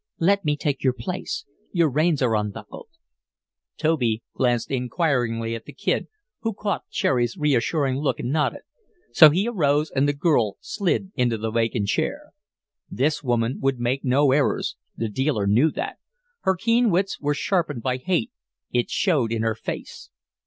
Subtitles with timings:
[0.17, 2.87] "Let me take your place; your reins are unbuckled."
[3.77, 6.07] Toby glanced inquiringly at the Kid,
[6.39, 8.61] who caught Cherry's reassuring look and nodded,
[9.11, 12.31] so he arose and the girl slid into the vacant chair.
[12.89, 15.99] This woman would make no errors the dealer knew that;
[16.39, 18.31] her keen wits were sharpened by hate
[18.71, 20.09] it showed in her face.